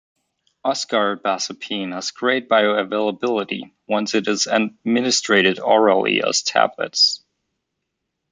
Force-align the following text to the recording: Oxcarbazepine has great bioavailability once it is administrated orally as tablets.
Oxcarbazepine 0.65 1.93
has 1.93 2.09
great 2.09 2.49
bioavailability 2.49 3.71
once 3.87 4.15
it 4.15 4.27
is 4.27 4.47
administrated 4.47 5.59
orally 5.63 6.23
as 6.23 6.41
tablets. 6.41 7.23